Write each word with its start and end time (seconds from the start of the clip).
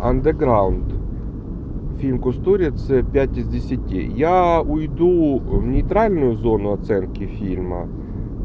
Underground. 0.00 0.92
Фильм 2.00 2.18
Кустурицы 2.18 3.02
5 3.02 3.38
из 3.38 3.48
10. 3.48 3.80
Я 4.16 4.60
уйду 4.60 5.38
в 5.38 5.66
нейтральную 5.66 6.36
зону 6.36 6.72
оценки 6.72 7.24
фильма, 7.26 7.88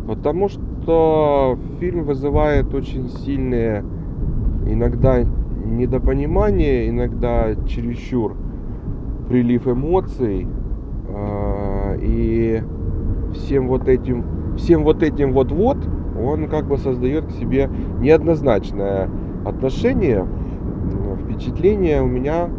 потому 0.08 0.48
что 0.48 1.58
фильм 1.80 2.06
вызывает 2.06 2.74
очень 2.74 3.10
сильные 3.10 3.84
иногда 4.66 5.24
недопонимание, 5.24 6.90
иногда 6.90 7.56
чересчур 7.68 8.36
прилив 9.28 9.68
эмоций. 9.68 10.48
А, 11.10 11.98
и 12.02 12.64
всем 13.34 13.68
вот 13.68 13.88
этим, 13.90 14.56
всем 14.58 14.84
вот 14.84 15.04
этим 15.04 15.34
вот-вот 15.34 15.78
он 16.22 16.48
как 16.48 16.68
бы 16.68 16.78
создает 16.78 17.26
к 17.26 17.32
себе 17.32 17.70
неоднозначное 18.00 19.10
отношение, 19.46 20.26
впечатление 21.42 22.02
у 22.02 22.08
меня 22.08 22.50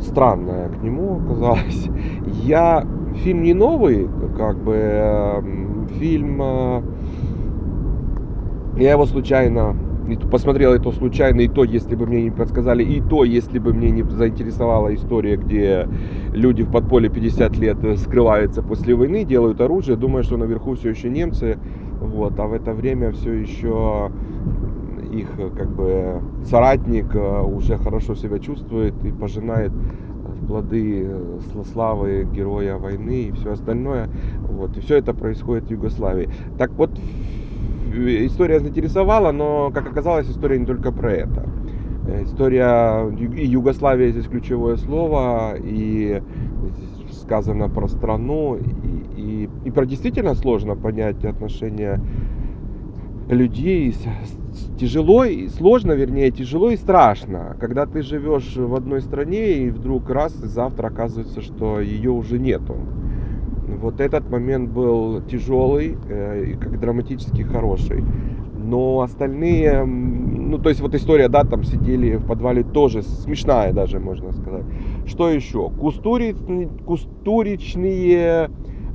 странное 0.00 0.68
к 0.68 0.82
нему 0.82 1.20
оказалось. 1.24 1.88
Я 2.44 2.86
фильм 3.22 3.42
не 3.42 3.54
новый, 3.54 4.08
как 4.36 4.56
бы 4.58 5.42
фильм 5.98 6.40
а, 6.42 6.82
я 8.76 8.92
его 8.92 9.06
случайно 9.06 9.76
посмотрел 10.30 10.72
это 10.74 10.90
случайно, 10.90 11.40
и 11.40 11.48
то, 11.48 11.64
если 11.64 11.94
бы 11.94 12.06
мне 12.06 12.24
не 12.24 12.30
подсказали, 12.30 12.82
и 12.82 13.00
то, 13.00 13.24
если 13.24 13.58
бы 13.58 13.72
мне 13.72 13.90
не 13.90 14.02
заинтересовала 14.02 14.94
история, 14.94 15.36
где 15.36 15.88
люди 16.32 16.62
в 16.62 16.70
подполе 16.70 17.08
50 17.08 17.56
лет 17.58 17.78
скрываются 17.98 18.62
после 18.62 18.94
войны, 18.94 19.24
делают 19.24 19.60
оружие, 19.60 19.96
думая, 19.96 20.22
что 20.22 20.36
наверху 20.36 20.74
все 20.74 20.90
еще 20.90 21.08
немцы, 21.08 21.58
вот, 22.00 22.38
а 22.38 22.46
в 22.46 22.52
это 22.52 22.74
время 22.74 23.12
все 23.12 23.32
еще 23.32 24.10
их 25.20 25.28
как 25.56 25.68
бы 25.70 26.20
соратник 26.44 27.14
э, 27.14 27.42
уже 27.42 27.76
хорошо 27.76 28.14
себя 28.14 28.38
чувствует 28.38 28.94
и 29.04 29.10
пожинает 29.10 29.72
плоды 30.46 31.06
э, 31.06 31.40
славы 31.72 32.28
героя 32.32 32.76
войны 32.76 33.24
и 33.24 33.32
все 33.32 33.52
остальное. 33.52 34.08
Вот. 34.48 34.76
И 34.76 34.80
все 34.80 34.96
это 34.96 35.14
происходит 35.14 35.64
в 35.64 35.70
Югославии. 35.70 36.28
Так 36.58 36.70
вот, 36.72 36.90
история 37.96 38.60
заинтересовала, 38.60 39.32
но, 39.32 39.70
как 39.72 39.90
оказалось, 39.90 40.28
история 40.28 40.58
не 40.58 40.66
только 40.66 40.92
про 40.92 41.12
это. 41.12 41.48
Э, 42.06 42.24
история 42.24 43.08
и 43.10 43.46
Югославия 43.46 44.10
здесь 44.10 44.26
ключевое 44.26 44.76
слово, 44.76 45.54
и 45.58 46.22
сказано 47.12 47.68
про 47.68 47.88
страну, 47.88 48.56
и, 48.56 49.20
и, 49.20 49.50
и 49.64 49.70
про 49.70 49.86
действительно 49.86 50.34
сложно 50.34 50.76
понять 50.76 51.24
отношения 51.24 52.00
людей. 53.28 53.94
Тяжело 54.78 55.24
и 55.24 55.48
сложно, 55.48 55.92
вернее, 55.92 56.30
тяжело 56.30 56.70
и 56.70 56.76
страшно, 56.76 57.56
когда 57.60 57.86
ты 57.86 58.02
живешь 58.02 58.56
в 58.56 58.74
одной 58.74 59.00
стране 59.00 59.58
и 59.58 59.70
вдруг 59.70 60.10
раз 60.10 60.34
и 60.42 60.46
завтра 60.46 60.88
оказывается, 60.88 61.40
что 61.42 61.80
ее 61.80 62.10
уже 62.10 62.38
нету. 62.38 62.76
Вот 63.80 64.00
этот 64.00 64.28
момент 64.30 64.70
был 64.70 65.22
тяжелый 65.22 65.96
э, 66.08 66.44
и 66.50 66.54
как 66.54 66.78
драматически 66.80 67.42
хороший. 67.42 68.04
Но 68.56 69.00
остальные, 69.02 69.84
ну 69.84 70.58
то 70.58 70.70
есть 70.70 70.80
вот 70.80 70.94
история, 70.94 71.28
да, 71.28 71.44
там 71.44 71.64
сидели 71.64 72.16
в 72.16 72.26
подвале 72.26 72.62
тоже 72.62 73.02
смешная 73.02 73.72
даже, 73.72 74.00
можно 74.00 74.32
сказать. 74.32 74.64
Что 75.06 75.28
еще? 75.28 75.70
Кустуриц, 75.70 76.36
кустуричные 76.84 78.50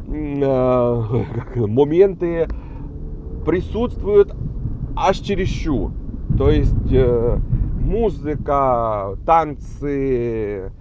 э, 0.07 1.23
моменты 1.55 2.47
присутствуют 3.49 4.31
аж 4.95 5.17
чересчур. 5.17 5.91
То 6.37 6.51
есть 6.51 6.91
э, 6.91 7.39
музыка, 7.79 9.17
танцы, 9.25 10.71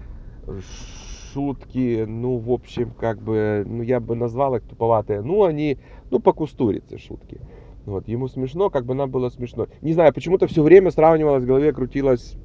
шутки, 1.33 2.05
ну, 2.07 2.37
в 2.37 2.53
общем, 2.53 2.91
как 2.91 3.23
бы, 3.23 3.65
ну, 3.67 3.83
я 3.83 4.01
бы 4.01 4.15
назвал 4.15 4.55
их 4.57 4.65
туповатые. 4.65 5.23
Ну, 5.23 5.45
они, 5.45 5.79
ну, 6.11 6.21
по 6.21 6.35
кустурице 6.35 6.99
шутки. 6.99 7.41
Вот, 7.87 8.07
ему 8.07 8.29
смешно, 8.29 8.69
как 8.69 8.85
бы 8.85 8.93
нам 8.93 9.11
было 9.11 9.31
смешно. 9.31 9.69
Не 9.81 9.95
знаю, 9.95 10.13
почему-то 10.13 10.47
все 10.47 10.63
время 10.63 10.91
сравнивалось, 10.91 11.45
в 11.45 11.47
голове 11.47 11.73
крутилась 11.73 12.37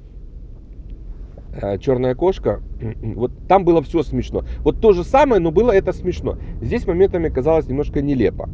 э, 1.52 1.76
черная 1.80 2.14
кошка. 2.14 2.62
Вот 3.14 3.30
там 3.46 3.66
было 3.66 3.82
все 3.82 4.02
смешно. 4.02 4.44
Вот 4.60 4.80
то 4.80 4.94
же 4.94 5.04
самое, 5.04 5.42
но 5.42 5.50
было 5.50 5.70
это 5.70 5.92
смешно. 5.92 6.38
Здесь 6.62 6.86
моментами 6.86 7.28
казалось 7.28 7.68
немножко 7.68 8.00
нелепо. 8.00 8.48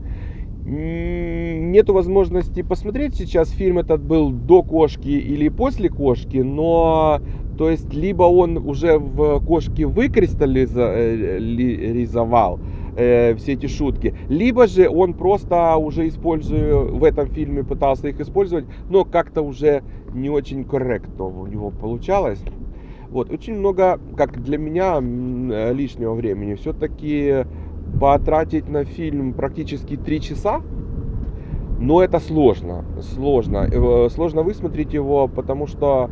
Нету 0.64 1.94
возможности 1.94 2.60
посмотреть 2.60 3.16
сейчас 3.16 3.48
фильм 3.48 3.78
этот 3.78 4.02
был 4.02 4.30
до 4.30 4.62
кошки 4.62 5.08
или 5.08 5.48
после 5.48 5.88
кошки, 5.88 6.36
но 6.36 7.22
то 7.56 7.70
есть, 7.70 7.94
либо 7.94 8.24
он 8.24 8.58
уже 8.58 8.98
в 8.98 9.40
кошке 9.40 9.86
выкристаллизовал 9.86 12.60
э, 12.96 13.34
все 13.36 13.54
эти 13.54 13.68
шутки, 13.68 14.14
либо 14.28 14.66
же 14.66 14.90
он 14.90 15.14
просто 15.14 15.76
уже 15.76 16.06
используя 16.08 16.76
в 16.76 17.04
этом 17.04 17.28
фильме 17.28 17.64
пытался 17.64 18.08
их 18.08 18.20
использовать, 18.20 18.66
но 18.90 19.06
как-то 19.06 19.40
уже 19.40 19.82
не 20.12 20.28
очень 20.28 20.64
корректно 20.64 21.24
у 21.24 21.46
него 21.46 21.70
получалось. 21.70 22.42
Вот, 23.10 23.30
очень 23.30 23.56
много, 23.56 24.00
как 24.16 24.42
для 24.42 24.56
меня, 24.56 25.00
лишнего 25.72 26.14
времени. 26.14 26.54
Все-таки 26.54 27.44
потратить 28.00 28.68
на 28.68 28.84
фильм 28.84 29.34
практически 29.34 29.96
три 29.96 30.20
часа, 30.20 30.62
но 31.78 32.02
это 32.02 32.18
сложно, 32.18 32.84
сложно. 33.14 33.68
Э, 33.70 34.08
сложно 34.10 34.42
высмотреть 34.42 34.94
его, 34.94 35.28
потому 35.28 35.66
что 35.66 36.10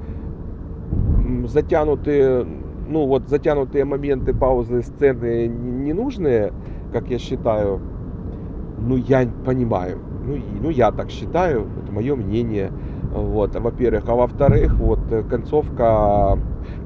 затянутые, 1.46 2.46
ну 2.88 3.06
вот 3.06 3.28
затянутые 3.28 3.84
моменты, 3.84 4.34
паузы, 4.34 4.82
сцены 4.82 5.46
ненужные, 5.48 6.52
как 6.92 7.08
я 7.08 7.18
считаю, 7.18 7.80
ну 8.78 8.96
я 8.96 9.26
понимаю, 9.44 9.98
ну, 10.26 10.36
ну 10.62 10.70
я 10.70 10.92
так 10.92 11.10
считаю, 11.10 11.66
это 11.82 11.92
мое 11.92 12.14
мнение, 12.16 12.70
вот, 13.12 13.54
во-первых, 13.54 14.08
а 14.08 14.14
во-вторых, 14.14 14.74
вот 14.78 15.00
концовка, 15.28 16.38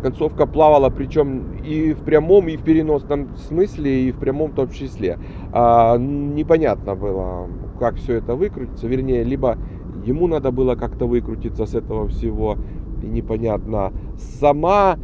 концовка 0.02 0.46
плавала, 0.46 0.90
причем 0.90 1.52
и 1.64 1.92
в 1.92 2.04
прямом, 2.04 2.48
и 2.48 2.56
в 2.56 2.62
переносном 2.62 3.36
смысле, 3.36 4.08
и 4.08 4.12
в 4.12 4.18
прямом 4.18 4.52
том 4.52 4.68
числе. 4.70 5.18
А, 5.52 5.96
непонятно 5.98 6.94
было, 6.94 7.48
как 7.78 7.96
все 7.96 8.14
это 8.14 8.34
выкрутится, 8.34 8.86
вернее, 8.86 9.24
либо 9.24 9.58
ему 10.04 10.26
надо 10.26 10.50
было 10.50 10.74
как-то 10.74 11.06
выкрутиться 11.06 11.66
с 11.66 11.74
этого 11.74 12.08
всего, 12.08 12.56
и 13.02 13.06
непонятно. 13.06 13.92
Сама, 14.40 14.98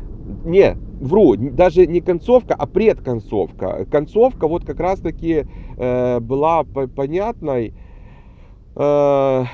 не, 0.44 0.76
вру, 1.00 1.36
даже 1.36 1.86
не 1.86 2.00
концовка, 2.00 2.54
а 2.54 2.66
предконцовка. 2.66 3.86
Концовка 3.90 4.48
вот 4.48 4.64
как 4.64 4.80
раз 4.80 5.00
таки 5.00 5.46
э, 5.76 6.20
была 6.20 6.64
понятной. 6.64 7.74
Э, 8.76 9.44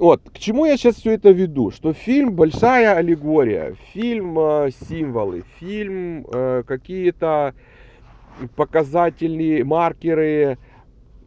вот, 0.00 0.22
к 0.30 0.38
чему 0.38 0.64
я 0.64 0.78
сейчас 0.78 0.96
все 0.96 1.12
это 1.12 1.30
веду? 1.30 1.70
Что 1.70 1.92
фильм 1.92 2.34
большая 2.34 2.94
аллегория, 2.96 3.76
фильм 3.92 4.38
э, 4.38 4.70
символы, 4.88 5.44
фильм 5.58 6.26
э, 6.32 6.62
какие-то 6.66 7.54
показатели, 8.56 9.60
маркеры, 9.60 10.56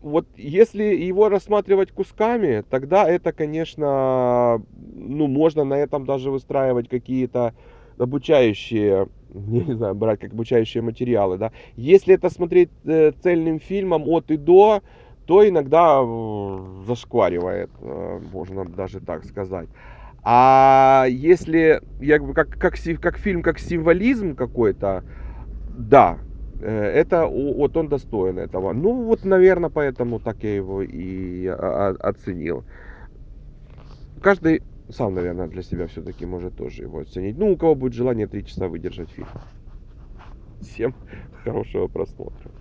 вот 0.02 0.26
если 0.36 0.84
его 0.84 1.30
рассматривать 1.30 1.92
кусками, 1.92 2.64
тогда 2.68 3.08
это, 3.08 3.32
конечно, 3.32 4.60
ну, 4.96 5.28
можно 5.28 5.64
на 5.64 5.76
этом 5.76 6.08
даже 6.08 6.32
выстраивать 6.32 6.90
какие-то 6.90 7.54
обучающие, 8.00 9.08
не 9.30 9.76
знаю, 9.76 9.94
брать 9.94 10.20
как 10.20 10.34
обучающие 10.34 10.82
материалы, 10.82 11.38
да. 11.38 11.52
Если 11.76 12.16
это 12.16 12.32
смотреть 12.32 12.72
э, 12.86 13.12
цельным 13.22 13.60
фильмом 13.60 14.10
от 14.10 14.32
и 14.32 14.38
до, 14.38 14.82
то 15.26 15.48
иногда 15.48 16.02
э, 16.02 16.84
зашкваривает, 16.86 17.70
э, 17.80 18.20
можно 18.32 18.66
даже 18.66 19.00
так 19.00 19.26
сказать. 19.26 19.70
А 20.24 21.06
если 21.10 21.82
я 22.00 22.20
как, 22.20 22.50
как, 22.58 22.76
как 23.02 23.18
фильм, 23.18 23.42
как 23.42 23.60
символизм 23.60 24.36
какой-то, 24.36 25.04
да, 25.78 26.18
Э, 26.64 26.86
это 26.86 27.26
вот 27.28 27.76
он 27.76 27.90
достоин 27.90 28.40
этого. 28.40 28.74
Ну 28.74 29.04
вот, 29.04 29.26
наверное, 29.26 29.70
поэтому 29.70 30.20
так 30.20 30.44
я 30.44 30.56
его 30.56 30.82
и 30.82 31.46
оценил. 31.48 32.64
Каждый 34.22 34.62
сам, 34.90 35.16
наверное, 35.16 35.48
для 35.48 35.62
себя 35.62 35.88
все-таки 35.88 36.26
может 36.26 36.56
тоже 36.56 36.84
его 36.84 37.00
оценить. 37.00 37.38
Ну, 37.38 37.52
у 37.52 37.58
кого 37.58 37.76
будет 37.76 37.94
желание 37.94 38.28
три 38.28 38.46
часа 38.46 38.68
выдержать 38.68 39.10
фильм. 39.10 39.28
Всем 40.62 40.96
хорошего 41.44 41.88
просмотра. 41.88 42.52